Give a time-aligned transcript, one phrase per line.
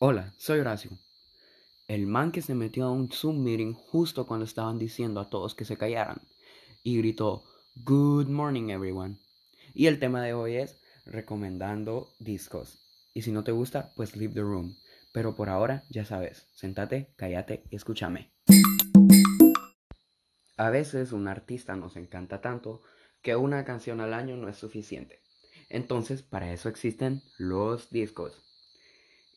[0.00, 0.92] Hola, soy Horacio.
[1.88, 5.56] El man que se metió a un Zoom meeting justo cuando estaban diciendo a todos
[5.56, 6.22] que se callaran
[6.84, 7.42] y gritó
[7.74, 9.18] Good morning everyone.
[9.74, 12.78] Y el tema de hoy es recomendando discos.
[13.12, 14.76] Y si no te gusta, pues leave the room.
[15.12, 18.30] Pero por ahora, ya sabes, sentate, cállate y escúchame.
[20.56, 22.82] A veces un artista nos encanta tanto
[23.20, 25.22] que una canción al año no es suficiente.
[25.68, 28.47] Entonces, para eso existen los discos.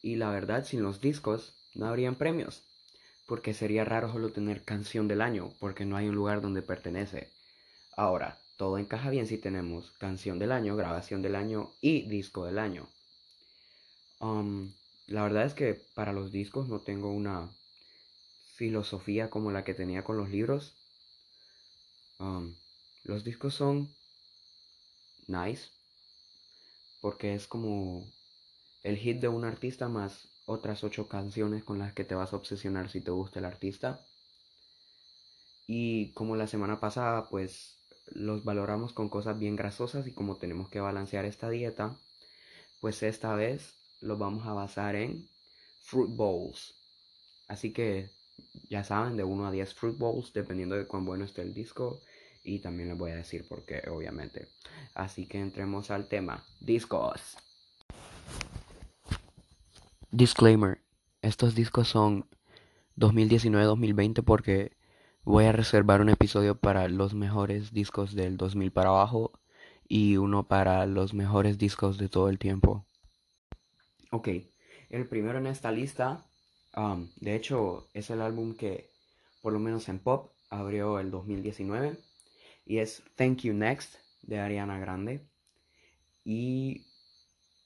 [0.01, 2.63] Y la verdad, sin los discos no habrían premios,
[3.27, 7.31] porque sería raro solo tener canción del año, porque no hay un lugar donde pertenece.
[7.95, 12.59] Ahora, todo encaja bien si tenemos canción del año, grabación del año y disco del
[12.59, 12.87] año.
[14.19, 14.73] Um,
[15.07, 17.49] la verdad es que para los discos no tengo una
[18.55, 20.75] filosofía como la que tenía con los libros.
[22.19, 22.55] Um,
[23.03, 23.89] los discos son
[25.27, 25.69] nice
[27.01, 28.05] porque es como
[28.83, 32.35] el hit de un artista más otras ocho canciones con las que te vas a
[32.35, 34.05] obsesionar si te gusta el artista.
[35.67, 40.69] Y como la semana pasada, pues los valoramos con cosas bien grasosas y como tenemos
[40.69, 41.97] que balancear esta dieta,
[42.81, 45.29] pues esta vez lo vamos a basar en
[45.81, 46.75] fruit bowls.
[47.47, 48.09] Así que
[48.69, 52.01] ya saben, de 1 a 10 fruit bowls, dependiendo de cuán bueno esté el disco.
[52.43, 54.47] Y también les voy a decir por qué, obviamente.
[54.95, 56.43] Así que entremos al tema.
[56.59, 57.37] Discos.
[60.13, 60.81] Disclaimer,
[61.21, 62.27] estos discos son
[62.97, 64.75] 2019-2020 porque
[65.23, 69.31] voy a reservar un episodio para los mejores discos del 2000 para abajo
[69.87, 72.85] y uno para los mejores discos de todo el tiempo.
[74.11, 74.27] Ok,
[74.89, 76.25] el primero en esta lista,
[76.75, 78.89] um, de hecho, es el álbum que,
[79.41, 81.97] por lo menos en pop, abrió el 2019
[82.65, 85.25] y es Thank You Next de Ariana Grande.
[86.25, 86.85] Y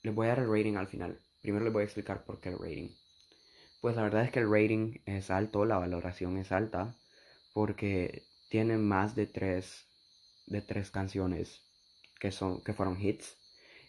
[0.03, 1.24] les voy a dar el rating al final.
[1.45, 2.89] Primero les voy a explicar por qué el rating.
[3.79, 6.97] Pues la verdad es que el rating es alto, la valoración es alta,
[7.53, 9.85] porque tiene más de tres,
[10.47, 11.61] de tres canciones
[12.19, 13.37] que, son, que fueron hits.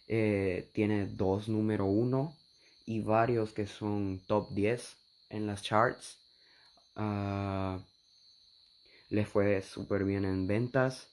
[0.07, 2.37] Eh, tiene dos número uno
[2.85, 4.95] y varios que son top 10
[5.31, 6.19] en las charts.
[6.95, 7.81] Uh,
[9.09, 11.11] le fue súper bien en ventas.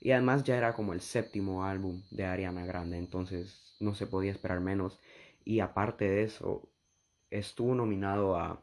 [0.00, 4.32] Y además ya era como el séptimo álbum de Ariana Grande, entonces no se podía
[4.32, 4.98] esperar menos.
[5.44, 6.68] Y aparte de eso,
[7.30, 8.62] estuvo nominado a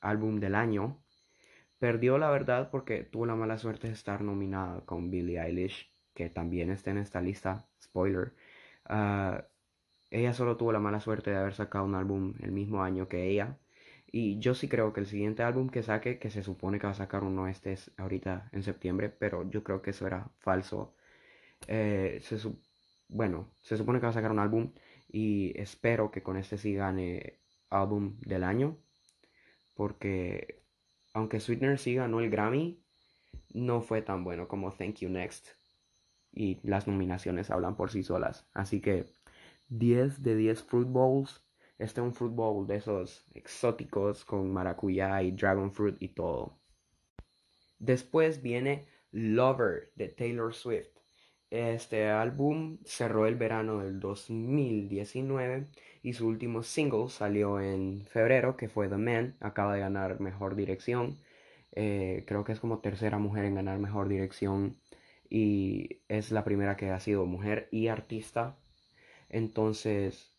[0.00, 1.02] Álbum del Año.
[1.78, 6.30] Perdió la verdad porque tuvo la mala suerte de estar nominada con Billie Eilish, que
[6.30, 7.66] también está en esta lista.
[7.82, 8.34] Spoiler.
[8.86, 9.46] Ah,
[10.10, 13.28] ella solo tuvo la mala suerte de haber sacado un álbum el mismo año que
[13.28, 13.58] ella.
[14.06, 16.92] Y yo sí creo que el siguiente álbum que saque, que se supone que va
[16.92, 20.94] a sacar uno este es ahorita en septiembre, pero yo creo que eso era falso.
[21.68, 22.20] Eh,
[23.08, 24.72] bueno, se supone que va a sacar un álbum
[25.16, 27.38] y espero que con este sí gane
[27.70, 28.76] álbum del año.
[29.72, 30.62] Porque
[31.14, 32.84] aunque Sweetener sí ganó el Grammy,
[33.54, 35.48] no fue tan bueno como Thank You Next.
[36.32, 38.46] Y las nominaciones hablan por sí solas.
[38.52, 39.06] Así que
[39.68, 41.42] 10 de 10 Fruit Bowls.
[41.78, 46.58] Este es un Fruit Bowl de esos exóticos con maracuyá y dragon fruit y todo.
[47.78, 50.95] Después viene Lover de Taylor Swift.
[51.50, 55.66] Este álbum cerró el verano del 2019
[56.02, 59.34] y su último single salió en febrero, que fue The Man.
[59.40, 61.18] Acaba de ganar mejor dirección.
[61.72, 64.76] Eh, creo que es como tercera mujer en ganar mejor dirección
[65.30, 68.56] y es la primera que ha sido mujer y artista.
[69.28, 70.35] Entonces,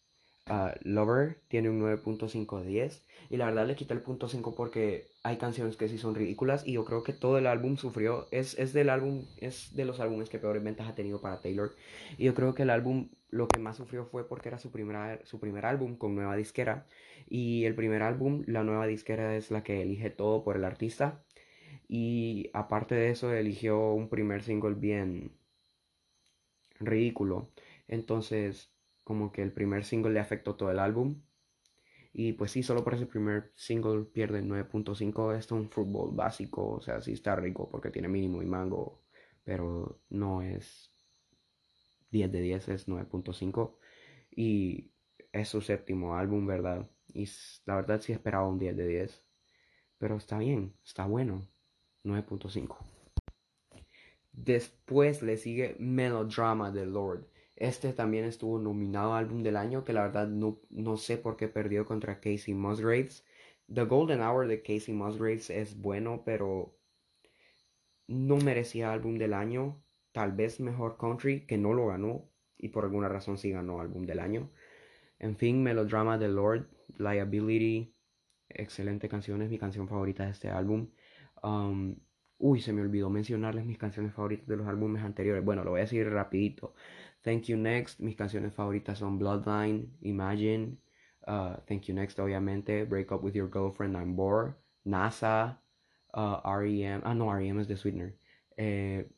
[0.50, 4.56] Uh, Lover tiene un 9.5 de 10 y la verdad le quité el punto 5
[4.56, 8.28] porque hay canciones que sí son ridículas y yo creo que todo el álbum sufrió
[8.32, 11.76] es, es del álbum es de los álbumes que peores ventas ha tenido para Taylor
[12.18, 15.20] y yo creo que el álbum lo que más sufrió fue porque era su, primera,
[15.26, 16.86] su primer álbum con nueva disquera
[17.28, 21.26] y el primer álbum la nueva disquera es la que elige todo por el artista
[21.90, 25.34] y aparte de eso eligió un primer single bien
[26.80, 27.50] ridículo
[27.88, 28.72] entonces
[29.08, 31.22] como que el primer single le afectó todo el álbum.
[32.12, 35.34] Y pues sí, solo por ese primer single pierde 9.5.
[35.34, 39.06] Esto es un fútbol básico, o sea, sí está rico porque tiene mínimo y mango,
[39.46, 40.92] pero no es
[42.12, 43.78] 10 de 10, es 9.5.
[44.36, 44.92] Y
[45.32, 46.92] es su séptimo álbum, ¿verdad?
[47.08, 47.30] Y
[47.66, 49.24] la verdad sí esperaba un 10 de 10.
[50.00, 51.48] Pero está bien, está bueno.
[52.04, 52.76] 9.5.
[54.34, 57.26] Después le sigue Melodrama de Lord.
[57.58, 61.48] Este también estuvo nominado álbum del año, que la verdad no, no sé por qué
[61.48, 63.26] perdió contra Casey Musgraves.
[63.74, 66.78] The Golden Hour de Casey Musgraves es bueno, pero
[68.08, 69.84] no merecía álbum del año.
[70.12, 74.06] Tal vez mejor country, que no lo ganó, y por alguna razón sí ganó álbum
[74.06, 74.52] del año.
[75.20, 77.96] En fin, Melodrama de Lord Liability,
[78.50, 80.90] excelente canción, es mi canción favorita de este álbum.
[81.44, 81.96] Um,
[82.38, 85.44] uy, se me olvidó mencionarles mis canciones favoritas de los álbumes anteriores.
[85.44, 86.74] Bueno, lo voy a decir rapidito.
[87.28, 90.78] Thank You Next, mis canciones favoritas son Bloodline, Imagine,
[91.28, 95.60] uh, Thank You Next, obviamente, Break Up With Your Girlfriend, I'm Bored, NASA,
[96.14, 98.16] uh, REM, ah no, REM es de Sweetener.
[98.56, 99.10] Eh,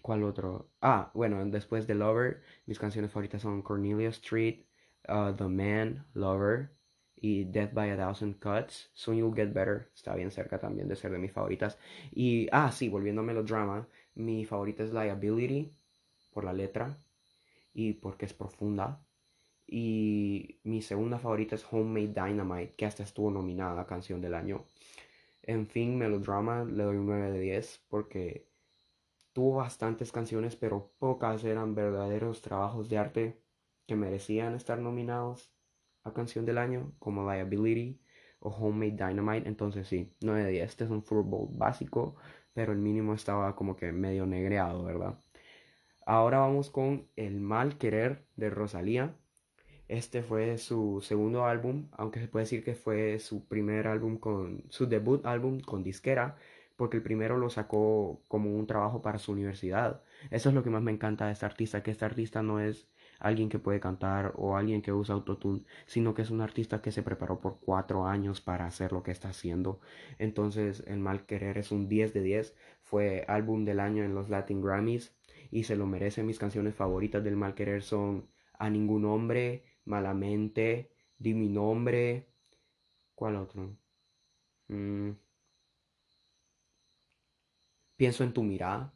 [0.00, 0.70] ¿Cuál otro?
[0.80, 4.64] Ah, bueno, después de Lover, mis canciones favoritas son Cornelia Street,
[5.10, 6.70] uh, The Man, Lover
[7.16, 8.88] y Death by a Thousand Cuts.
[8.94, 11.78] Soon You'll Get Better, está bien cerca también de ser de mis favoritas.
[12.12, 15.70] Y, ah, sí, volviendo a melodrama, mi favorita es Liability,
[16.32, 16.98] por la letra
[17.72, 19.04] y porque es profunda.
[19.66, 24.64] Y mi segunda favorita es Homemade Dynamite, que hasta estuvo nominada a Canción del Año.
[25.42, 28.48] En fin, Melodrama le doy un 9 de 10 porque
[29.32, 33.42] tuvo bastantes canciones, pero pocas eran verdaderos trabajos de arte
[33.86, 35.52] que merecían estar nominados
[36.04, 38.00] a Canción del Año, como Liability
[38.40, 39.48] o Homemade Dynamite.
[39.48, 40.70] Entonces sí, 9 de 10.
[40.70, 42.16] Este es un fútbol básico,
[42.52, 45.18] pero el mínimo estaba como que medio negreado, ¿verdad?
[46.10, 49.14] Ahora vamos con El Mal Querer de Rosalía.
[49.88, 54.64] Este fue su segundo álbum, aunque se puede decir que fue su primer álbum con
[54.70, 56.36] su debut álbum con disquera,
[56.76, 60.00] porque el primero lo sacó como un trabajo para su universidad.
[60.30, 62.88] Eso es lo que más me encanta de este artista, que este artista no es
[63.18, 66.90] alguien que puede cantar o alguien que usa autotune, sino que es un artista que
[66.90, 69.78] se preparó por cuatro años para hacer lo que está haciendo.
[70.18, 74.30] Entonces, El Mal Querer es un 10 de 10, fue álbum del año en los
[74.30, 75.17] Latin Grammys
[75.50, 76.26] y se lo merecen.
[76.26, 82.28] Mis canciones favoritas del mal querer son A ningún hombre, Malamente, Di mi nombre.
[83.14, 83.76] ¿Cuál otro?
[84.68, 85.12] Mm.
[87.96, 88.94] Pienso en tu mirada.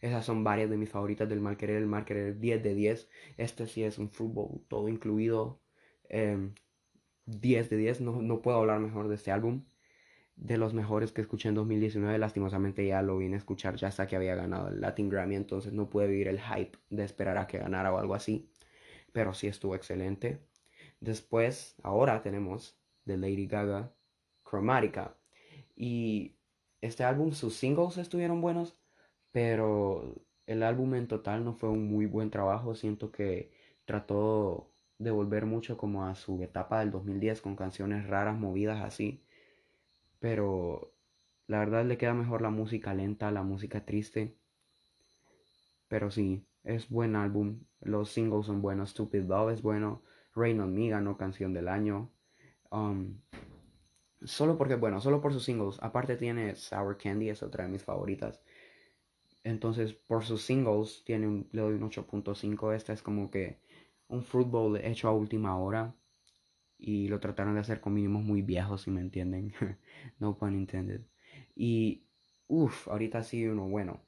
[0.00, 1.76] Esas son varias de mis favoritas del mal querer.
[1.78, 3.08] El mal querer 10 de 10.
[3.36, 5.60] Este sí es un fútbol todo incluido.
[6.08, 6.54] 10 em,
[7.70, 8.00] de 10.
[8.02, 9.64] No, no puedo hablar mejor de este álbum
[10.36, 12.18] de los mejores que escuché en 2019.
[12.18, 15.72] Lastimosamente ya lo vine a escuchar ya hasta que había ganado el Latin Grammy, entonces
[15.72, 18.50] no pude vivir el hype de esperar a que ganara o algo así.
[19.12, 20.40] Pero sí estuvo excelente.
[21.00, 23.92] Después, ahora tenemos de Lady Gaga,
[24.48, 25.16] Chromatica.
[25.76, 26.36] Y
[26.80, 28.78] este álbum, sus singles estuvieron buenos,
[29.32, 30.14] pero
[30.46, 32.74] el álbum en total no fue un muy buen trabajo.
[32.74, 33.52] Siento que
[33.84, 39.25] trató de volver mucho como a su etapa del 2010 con canciones raras, movidas así
[40.20, 40.92] pero
[41.46, 44.36] la verdad le queda mejor la música lenta, la música triste.
[45.88, 47.60] Pero sí, es buen álbum.
[47.80, 48.90] Los singles son buenos.
[48.90, 50.02] Stupid Love es bueno.
[50.34, 52.10] Rain on Me ganó canción del año.
[52.70, 53.20] Um,
[54.24, 55.78] solo porque, bueno, solo por sus singles.
[55.80, 58.42] Aparte tiene Sour Candy, es otra de mis favoritas.
[59.44, 62.74] Entonces, por sus singles, tiene un, le doy un 8.5.
[62.74, 63.60] Esta es como que
[64.08, 65.94] un football hecho a última hora
[66.78, 69.52] y lo trataron de hacer con mínimos muy viejos, si me entienden.
[70.18, 71.02] no pun intended.
[71.54, 72.06] Y,
[72.48, 74.02] uff, ahorita sí uno bueno.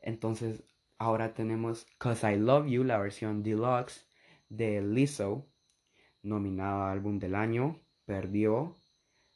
[0.00, 0.64] Entonces,
[0.98, 4.06] ahora tenemos Cause I Love You, la versión deluxe
[4.48, 5.48] de Lizzo,
[6.22, 8.80] nominada álbum del año, perdió,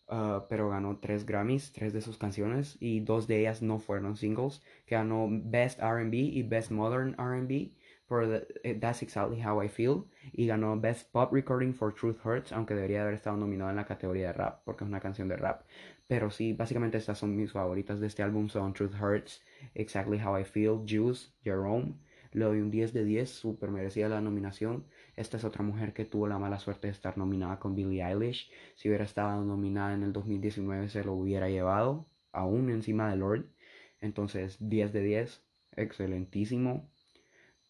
[0.08, 4.16] uh, pero ganó tres Grammys, tres de sus canciones, y dos de ellas no fueron
[4.16, 7.72] singles, que ganó Best RB y Best Modern RB
[8.08, 8.24] por
[8.64, 12.74] eh, That's Exactly How I Feel y ganó Best Pop Recording for Truth Hurts, aunque
[12.74, 15.62] debería haber estado nominado en la categoría de rap porque es una canción de rap.
[16.08, 19.42] Pero sí, básicamente estas son mis favoritas de este álbum, son Truth Hurts,
[19.74, 21.94] Exactly How I Feel, Juice, Jerome.
[22.32, 24.86] Le doy un 10 de 10, súper merecida la nominación.
[25.16, 28.50] Esta es otra mujer que tuvo la mala suerte de estar nominada con Billie Eilish.
[28.74, 33.46] Si hubiera estado nominada en el 2019 se lo hubiera llevado, aún encima de Lord.
[34.00, 35.42] Entonces, 10 de 10,
[35.76, 36.88] excelentísimo.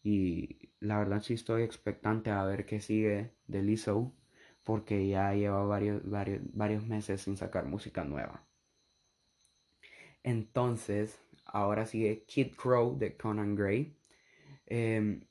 [0.03, 4.13] Y la verdad sí estoy expectante a ver qué sigue de Lizzo,
[4.63, 8.45] porque ya lleva varios, varios, varios meses sin sacar música nueva.
[10.23, 13.95] Entonces, ahora sigue Kid Crow de Conan Gray.
[14.67, 15.21] Em,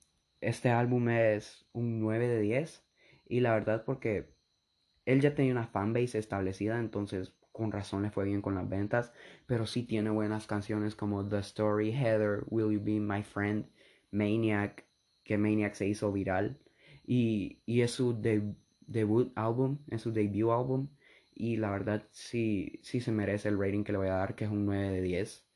[0.40, 2.84] este álbum es un 9 de 10
[3.26, 4.30] y la verdad porque
[5.04, 9.12] él ya tenía una fanbase establecida, entonces con razón le fue bien con las ventas,
[9.46, 13.66] pero sí tiene buenas canciones como The Story, Heather, Will You Be My Friend
[14.10, 14.86] Maniac,
[15.24, 16.58] que Maniac se hizo viral.
[17.06, 18.20] Y, es su
[18.86, 20.88] debut álbum, es su debut álbum.
[21.34, 24.44] Y la verdad sí, sí se merece el rating que le voy a dar, que
[24.44, 25.46] es un 9 de 10.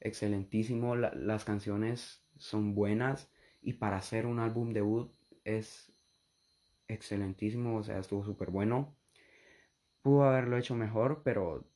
[0.00, 3.30] Excelentísimo, las canciones son buenas.
[3.62, 5.12] Y para hacer un álbum debut
[5.44, 5.92] es
[6.88, 8.96] excelentísimo, o sea, estuvo súper bueno.
[10.02, 11.68] Pudo haberlo hecho mejor, pero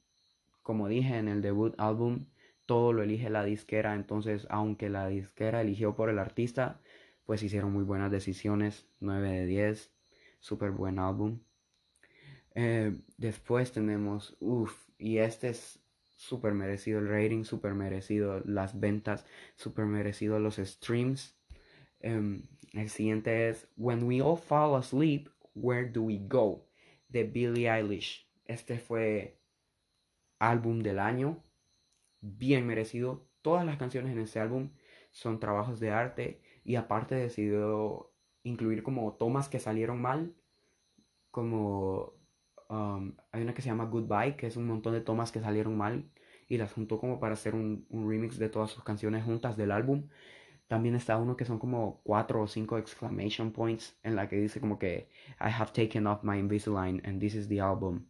[0.62, 2.26] como dije en el debut álbum,
[2.70, 6.80] todo lo elige la disquera, entonces aunque la disquera eligió por el artista,
[7.26, 9.90] pues hicieron muy buenas decisiones, 9 de 10,
[10.38, 11.40] súper buen álbum.
[12.54, 15.80] Eh, después tenemos, uff, y este es
[16.14, 21.36] súper merecido el rating, súper merecido las ventas, súper merecido los streams.
[21.98, 26.68] Em, el siguiente es When We All Fall Asleep, Where Do We Go?
[27.08, 28.28] de Billie Eilish.
[28.44, 29.40] Este fue
[30.38, 31.42] álbum del año,
[32.20, 33.26] bien merecido.
[33.42, 34.70] Todas las canciones en este álbum
[35.10, 38.12] son trabajos de arte y aparte decidió
[38.42, 40.34] incluir como tomas que salieron mal,
[41.30, 42.14] como
[42.68, 45.76] um, hay una que se llama Goodbye, que es un montón de tomas que salieron
[45.76, 46.10] mal
[46.48, 49.70] y las juntó como para hacer un, un remix de todas sus canciones juntas del
[49.70, 50.08] álbum.
[50.68, 54.60] También está uno que son como cuatro o cinco exclamation points en la que dice
[54.60, 55.08] como que
[55.40, 58.09] I have taken off my Invisalign and this is the album.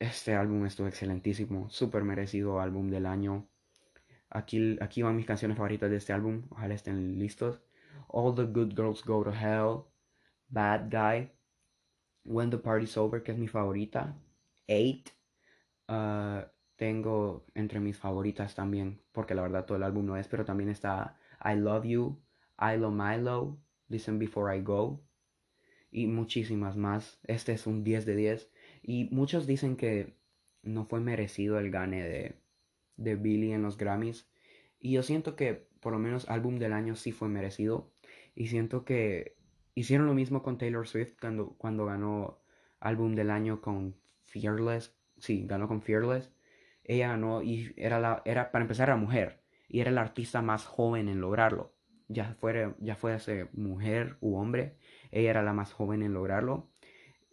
[0.00, 3.46] Este álbum estuvo excelentísimo, súper merecido álbum del año.
[4.30, 7.60] Aquí, aquí van mis canciones favoritas de este álbum, ojalá estén listos.
[8.08, 9.84] All the Good Girls Go to Hell,
[10.48, 11.30] Bad Guy,
[12.24, 14.16] When the Party's Over, que es mi favorita,
[14.66, 15.10] Eight.
[15.86, 20.46] Uh, tengo entre mis favoritas también, porque la verdad todo el álbum no es, pero
[20.46, 22.22] también está I Love You,
[22.58, 25.02] I Love Milo, Listen Before I Go
[25.90, 27.20] y muchísimas más.
[27.24, 28.50] Este es un 10 de 10
[28.82, 30.14] y muchos dicen que
[30.62, 32.34] no fue merecido el gane de,
[32.96, 34.28] de Billy en los Grammys
[34.78, 37.90] y yo siento que por lo menos álbum del año sí fue merecido
[38.34, 39.36] y siento que
[39.74, 42.40] hicieron lo mismo con Taylor Swift cuando, cuando ganó
[42.80, 46.30] álbum del año con Fearless, sí, ganó con Fearless.
[46.84, 50.64] Ella ganó y era, la, era para empezar era mujer y era el artista más
[50.64, 51.74] joven en lograrlo.
[52.08, 54.76] Ya fuera, ya fuese mujer u hombre,
[55.12, 56.68] ella era la más joven en lograrlo.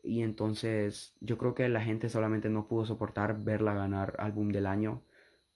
[0.08, 4.66] Y entonces yo creo que la gente solamente no pudo soportar verla ganar álbum del
[4.66, 5.04] año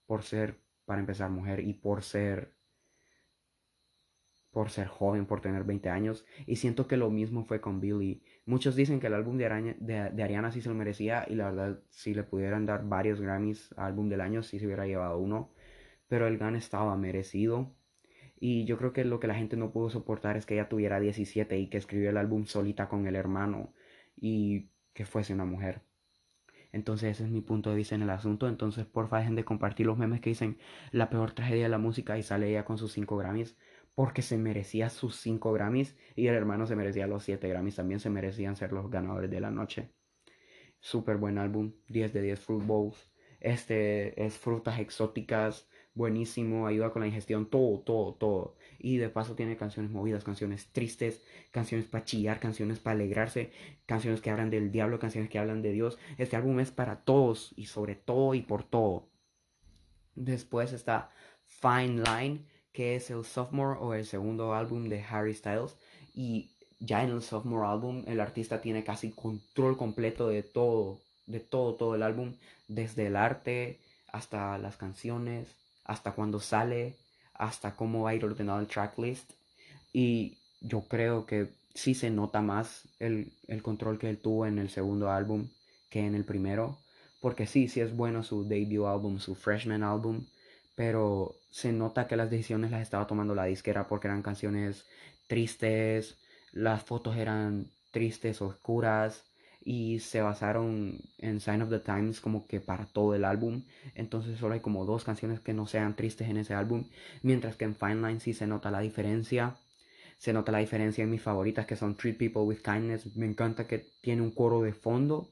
[0.06, 2.52] por ser, para empezar, mujer y por ser
[4.50, 6.26] por ser joven, por tener 20 años.
[6.46, 8.22] Y siento que lo mismo fue con Billy.
[8.44, 11.80] Muchos dicen que el álbum de, de, Ariana sí se lo merecía y la verdad
[11.88, 15.50] si le pudieran dar varios Grammys álbum del año sí se hubiera llevado uno
[16.12, 17.74] pero el GAN estaba merecido.
[18.38, 21.00] Y yo creo que lo que la gente no pudo soportar es que ella tuviera
[21.00, 23.72] 17 y que escribió el álbum solita con el hermano
[24.22, 25.82] y que fuese una mujer.
[26.70, 28.48] Entonces ese es mi punto de vista en el asunto.
[28.48, 30.58] Entonces porfa dejen de compartir los memes que dicen
[30.92, 33.56] la peor tragedia de la música y sale ella con sus 5 Grammys.
[33.94, 37.76] Porque se merecía sus 5 Grammys y el hermano se merecía los 7 Grammys.
[37.76, 39.90] También se merecían ser los ganadores de la noche.
[40.80, 41.74] Súper buen álbum.
[41.88, 43.12] 10 de 10 Fruit Bowls.
[43.40, 48.56] Este es frutas exóticas buenísimo, ayuda con la ingestión, todo, todo, todo.
[48.82, 51.22] Y de paso tiene canciones movidas, canciones tristes,
[51.52, 53.52] canciones para chillar, canciones para alegrarse,
[53.86, 55.98] canciones que hablan del diablo, canciones que hablan de Dios.
[56.18, 59.08] Este álbum es para todos y sobre todo y por todo.
[60.16, 61.10] Después está
[61.46, 65.76] Fine Line, que es el sophomore o el segundo álbum de Harry Styles.
[66.12, 71.38] Y ya en el sophomore álbum el artista tiene casi control completo de todo, de
[71.38, 72.34] todo, todo el álbum,
[72.66, 75.48] desde el arte hasta las canciones,
[75.84, 76.96] hasta cuando sale,
[77.34, 79.32] hasta cómo va a ir ordenado el tracklist.
[79.92, 84.70] Y yo creo que sí se nota más el, control que él tuvo en el
[84.70, 85.48] segundo álbum
[85.90, 86.78] que en el primero.
[87.20, 90.26] Porque sí, sí es bueno su debut álbum, su freshman álbum.
[90.74, 94.86] Pero se nota que las decisiones las estaba tomando la disquera porque eran canciones
[95.26, 96.16] tristes,
[96.52, 99.24] las fotos eran tristes, oscuras
[99.64, 103.64] y se basaron en Sign of the Times como que para todo el álbum.
[103.94, 106.84] Entonces solo hay como dos canciones que no sean tristes en ese álbum,
[107.22, 109.56] mientras que en Fine Line sí se nota la diferencia.
[110.18, 113.16] Se nota la diferencia en mis favoritas que son Treat People with Kindness.
[113.16, 115.30] Me encanta que tiene un coro de fondo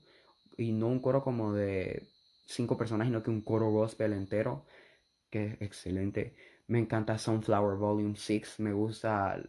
[0.56, 2.08] y no un coro como de
[2.46, 4.64] cinco personas, sino que un coro gospel entero,
[5.30, 6.34] que es excelente.
[6.66, 9.40] Me encanta Sunflower Volume 6, me gusta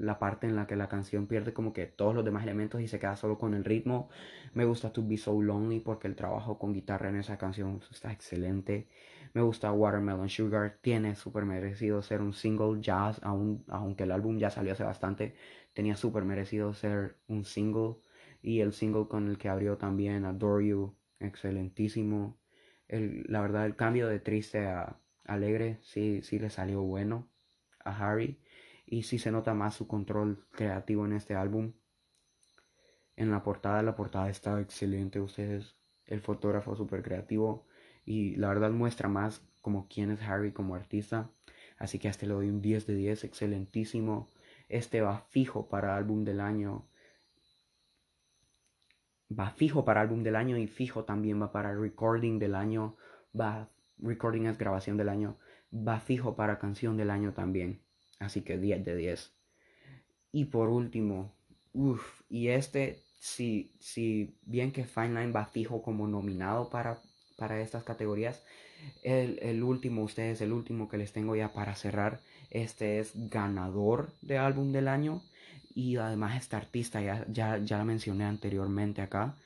[0.00, 2.88] la parte en la que la canción pierde como que todos los demás elementos y
[2.88, 4.08] se queda solo con el ritmo.
[4.54, 8.10] Me gusta To Be So Lonely porque el trabajo con guitarra en esa canción está
[8.10, 8.88] excelente.
[9.34, 14.38] Me gusta Watermelon Sugar, tiene súper merecido ser un single jazz, aun, aunque el álbum
[14.38, 15.34] ya salió hace bastante,
[15.74, 17.96] tenía súper merecido ser un single.
[18.42, 22.38] Y el single con el que abrió también Adore You, excelentísimo.
[22.88, 27.28] El, la verdad, el cambio de triste a alegre sí, sí le salió bueno
[27.84, 28.40] a Harry
[28.90, 31.72] y sí se nota más su control creativo en este álbum.
[33.14, 37.66] En la portada, la portada está excelente, ustedes, el fotógrafo súper creativo
[38.04, 41.30] y la verdad muestra más como quién es Harry como artista.
[41.78, 44.28] Así que a este le doy un 10 de 10, excelentísimo.
[44.68, 46.88] Este va fijo para álbum del año.
[49.30, 52.96] Va fijo para álbum del año y fijo también va para recording del año.
[53.38, 55.38] Va, recording es grabación del año.
[55.72, 57.80] Va fijo para canción del año también.
[58.20, 59.32] Así que 10 de 10.
[60.32, 61.34] Y por último,
[61.72, 67.00] uff, y este si, si bien que Fine Line va fijo como nominado para,
[67.36, 68.42] para estas categorías,
[69.02, 74.12] el, el, último, ustedes, el último que les tengo ya para cerrar, este es ganador
[74.22, 75.22] de álbum del año
[75.74, 79.36] y además esta artista ya, ya, ya la mencioné anteriormente acá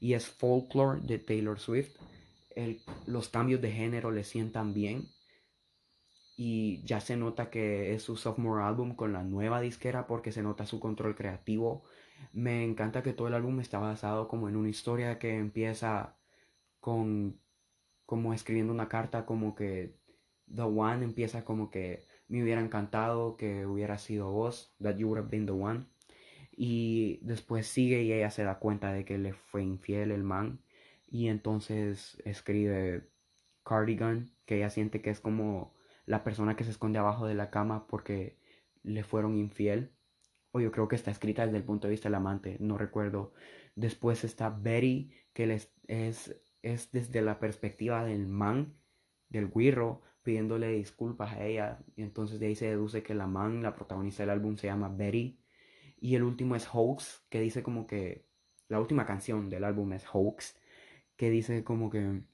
[0.00, 1.96] y es Folklore de Taylor Swift.
[2.56, 5.08] El, los cambios de género le sientan bien
[6.42, 10.42] y ya se nota que es su sophomore álbum con la nueva disquera porque se
[10.42, 11.84] nota su control creativo.
[12.32, 16.16] Me encanta que todo el álbum está basado como en una historia que empieza
[16.80, 17.38] con
[18.06, 19.98] como escribiendo una carta como que
[20.46, 25.18] The One empieza como que me hubiera encantado que hubiera sido vos, that you would
[25.18, 25.88] have been the one.
[26.52, 30.62] Y después sigue y ella se da cuenta de que le fue infiel el man.
[31.06, 33.10] Y entonces escribe
[33.62, 35.78] Cardigan, que ella siente que es como
[36.10, 38.36] la persona que se esconde abajo de la cama porque
[38.82, 39.92] le fueron infiel.
[40.50, 43.32] O yo creo que está escrita desde el punto de vista del amante, no recuerdo.
[43.76, 45.72] Después está Betty, que es,
[46.62, 48.74] es desde la perspectiva del man,
[49.28, 51.78] del guirro, pidiéndole disculpas a ella.
[51.94, 54.88] Y entonces de ahí se deduce que la man, la protagonista del álbum, se llama
[54.88, 55.38] Betty.
[56.00, 58.26] Y el último es Hoax, que dice como que...
[58.66, 60.58] La última canción del álbum es Hoax,
[61.16, 62.24] que dice como que...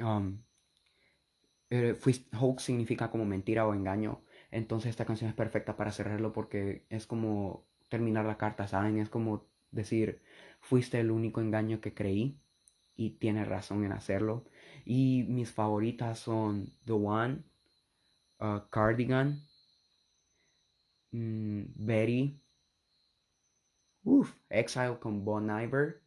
[0.00, 0.42] Um,
[1.70, 1.96] eh,
[2.38, 4.22] hoax significa como mentira o engaño.
[4.50, 8.98] Entonces esta canción es perfecta para cerrarlo porque es como terminar la carta, ¿saben?
[8.98, 10.22] Es como decir,
[10.60, 12.38] fuiste el único engaño que creí
[12.96, 14.44] y tienes razón en hacerlo.
[14.84, 17.42] Y mis favoritas son The One,
[18.40, 19.40] uh, Cardigan,
[21.12, 22.40] mm, Betty,
[24.50, 26.02] Exile con Bon Iver,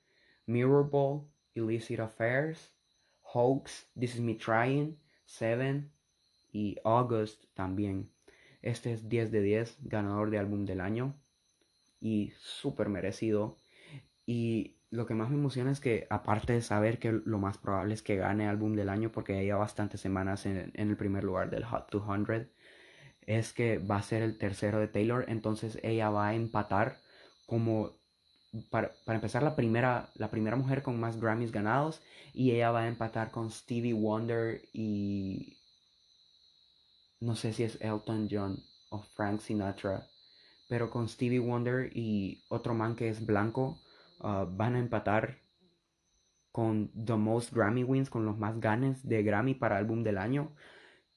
[0.46, 2.72] Mirrorball, Illicit Affairs,
[3.22, 4.98] Hoax, This Is Me Trying,
[5.28, 5.92] Seven
[6.52, 8.10] y August también.
[8.64, 11.14] Este es 10 de 10, ganador de álbum del año
[12.00, 13.60] y súper merecido.
[14.26, 17.94] Y lo que más me emociona es que aparte de saber que lo más probable
[17.94, 21.66] es que gane álbum del año porque lleva bastantes semanas en, el primer lugar del
[21.66, 22.48] Hot 200,
[23.22, 26.98] es que va a ser el tercero de Taylor, entonces ella va a empatar
[27.46, 27.92] como
[28.70, 32.02] para, empezar la primera, la primera mujer con más Grammys ganados
[32.34, 35.58] y ella va a empatar con Stevie Wonder y
[37.20, 40.08] no sé si es Elton John o Frank Sinatra,
[40.70, 43.82] pero con Stevie Wonder y otro man que es blanco
[44.20, 45.40] uh, van a empatar
[46.52, 50.56] con The Most Grammy Wins, con los más ganes de Grammy para álbum del año,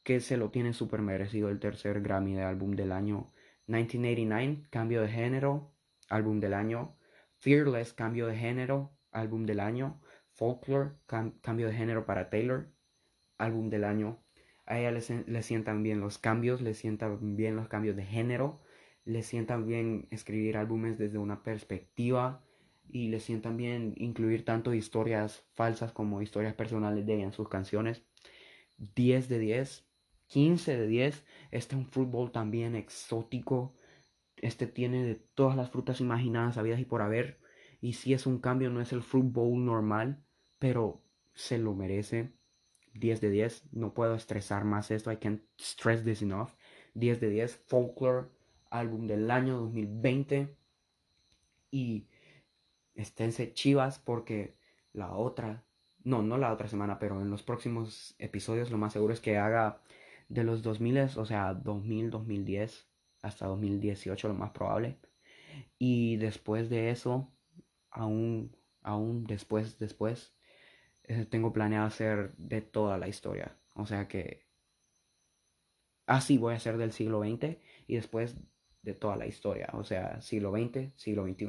[0.02, 3.32] que se lo tiene súper merecido el tercer Grammy de álbum del año.
[3.66, 5.72] 1989, cambio de género,
[6.10, 6.96] álbum del año.
[7.40, 10.00] Fearless, cambio de género, álbum del año.
[10.32, 12.70] Folklore, cambio de género para Taylor,
[13.36, 14.22] álbum del año.
[14.64, 18.60] A ella le, le, sientan bien los cambios, le sientan bien los cambios de género,
[19.04, 22.42] le sientan bien escribir álbumes desde una perspectiva
[22.88, 27.48] y le sientan bien incluir tanto historias falsas como historias personales de ella en sus
[27.48, 28.02] canciones.
[28.78, 29.86] 10 de 10,
[30.26, 31.24] 15 de 10.
[31.50, 33.74] Este es un fútbol también exótico,
[34.40, 37.40] este tiene de todas las frutas imaginadas, habidas y por haber.
[37.80, 40.22] Y si es un cambio, no es el Fruit Bowl normal,
[40.58, 41.02] pero
[41.34, 42.32] se lo merece.
[42.94, 43.72] 10 de 10.
[43.72, 45.12] No puedo estresar más esto.
[45.12, 46.50] I can't stress this enough.
[46.94, 47.56] 10 de 10.
[47.66, 48.28] Folklore,
[48.70, 50.56] álbum del año 2020.
[51.70, 52.08] Y
[52.94, 54.56] esténse chivas porque
[54.92, 55.64] la otra,
[56.02, 59.38] no, no la otra semana, pero en los próximos episodios lo más seguro es que
[59.38, 59.82] haga
[60.28, 62.89] de los 2000, o sea, 2000, 2010
[63.22, 64.98] hasta 2018 lo más probable.
[65.78, 67.32] Y después de eso,
[67.90, 70.34] aún, aún después, después,
[71.04, 73.56] eh, tengo planeado hacer de toda la historia.
[73.74, 74.46] O sea que
[76.06, 78.36] así voy a hacer del siglo XX y después
[78.82, 79.70] de toda la historia.
[79.74, 81.46] O sea, siglo XX, siglo XXI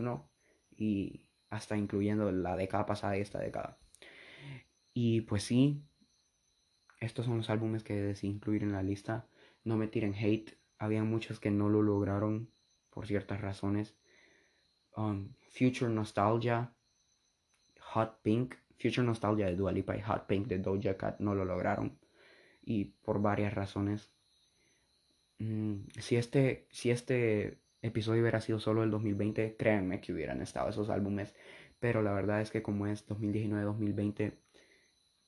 [0.77, 3.77] y hasta incluyendo la década pasada y esta década.
[4.93, 5.83] Y pues sí,
[6.99, 9.27] estos son los álbumes que decidí incluir en la lista.
[9.63, 12.49] No me tiren hate, había muchos que no lo lograron
[12.89, 13.95] por ciertas razones.
[14.95, 16.73] Um, Future Nostalgia,
[17.79, 21.45] Hot Pink, Future Nostalgia de Dua Lipa y Hot Pink de Doja Cat no lo
[21.45, 21.99] lograron
[22.63, 24.11] y por varias razones.
[25.37, 30.69] Mm, si este, si este episodio hubiera sido solo el 2020, créanme que hubieran estado
[30.69, 31.35] esos álbumes,
[31.79, 34.33] pero la verdad es que como es 2019-2020,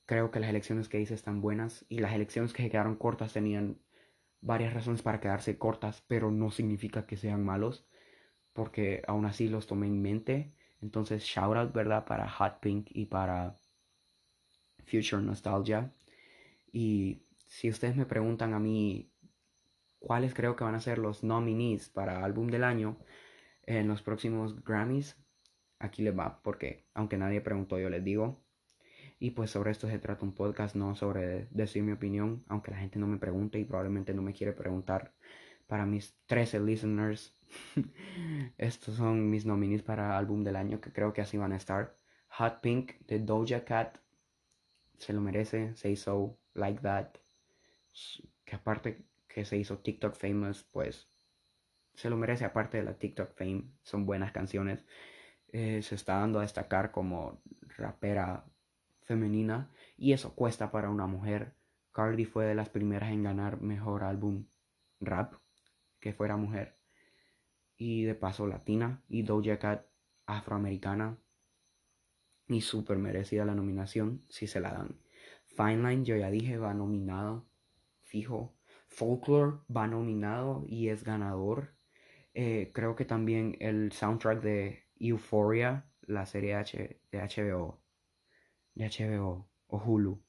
[0.06, 3.32] creo que las elecciones que hice están buenas y las elecciones que se quedaron cortas
[3.32, 3.78] tenían
[4.44, 7.86] varias razones para quedarse cortas, pero no significa que sean malos,
[8.52, 10.54] porque aún así los tomé en mente.
[10.80, 12.04] Entonces, shout out, ¿verdad?
[12.06, 13.56] Para Hot Pink y para
[14.86, 15.92] Future Nostalgia.
[16.72, 19.10] Y si ustedes me preguntan a mí
[19.98, 22.98] cuáles creo que van a ser los nominees para álbum del año,
[23.66, 25.16] En los próximos Grammys,
[25.80, 28.43] aquí les va, porque aunque nadie preguntó, yo les digo.
[29.18, 32.78] Y pues sobre esto se trata un podcast, no sobre decir mi opinión, aunque la
[32.78, 35.14] gente no me pregunte y probablemente no me quiere preguntar.
[35.66, 37.36] Para mis 13 listeners,
[38.58, 41.96] estos son mis nominees para álbum del año que creo que así van a estar.
[42.28, 43.98] Hot Pink de Doja Cat,
[44.98, 47.14] se lo merece, Say So, Like That,
[48.44, 51.08] que aparte que se hizo TikTok famous, pues
[51.94, 54.84] se lo merece aparte de la TikTok fame, son buenas canciones.
[55.48, 57.40] Eh, se está dando a destacar como
[57.76, 58.44] rapera
[59.04, 61.54] femenina y eso cuesta para una mujer.
[61.92, 64.46] Cardi fue de las primeras en ganar mejor álbum
[65.00, 65.34] rap
[66.00, 66.76] que fuera mujer
[67.76, 69.86] y de paso latina y Doja Cat
[70.26, 71.18] afroamericana
[72.48, 74.98] y súper merecida la nominación si se la dan.
[75.46, 77.46] Fine Line yo ya dije va nominado
[78.14, 78.54] fijo.
[78.86, 81.74] Folklore va nominado y es ganador.
[82.32, 87.80] Eh, creo que también el soundtrack de Euphoria, la serie H de HBO,
[88.74, 90.22] de HBO o Hulu.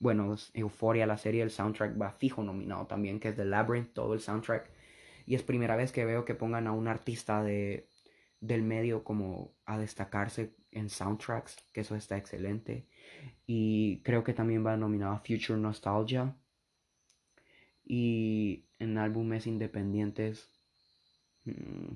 [0.00, 4.14] Bueno, Euphoria, la serie, el soundtrack va fijo nominado también, que es The Labyrinth, todo
[4.14, 4.70] el soundtrack.
[5.26, 7.88] Y es primera vez que veo que pongan a un artista de,
[8.40, 12.86] del medio como a destacarse en soundtracks, que eso está excelente.
[13.46, 16.36] Y creo que también va nominado a Future Nostalgia.
[17.84, 20.50] Y en álbumes independientes,
[21.44, 21.94] mm,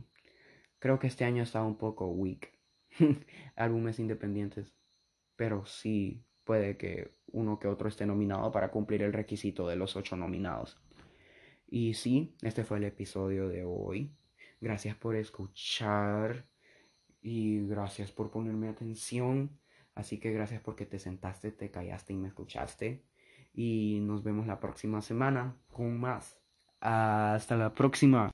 [0.79, 2.51] creo que este año está un poco weak.
[3.57, 4.75] álbumes independientes
[5.43, 9.97] pero sí puede que uno que otro esté nominado para cumplir el requisito de los
[9.97, 10.81] ocho nominados.
[11.67, 14.15] Y sí, este fue el episodio de hoy.
[14.61, 16.47] Gracias por escuchar
[17.21, 19.59] y gracias por ponerme atención.
[19.97, 23.03] Así que gracias porque te sentaste, te callaste y me escuchaste.
[23.53, 26.39] Y nos vemos la próxima semana con más.
[26.79, 28.31] Hasta la próxima.